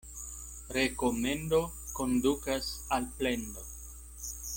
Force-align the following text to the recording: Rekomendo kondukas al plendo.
Rekomendo 0.77 1.59
kondukas 1.99 2.65
al 2.99 3.05
plendo. 3.21 3.61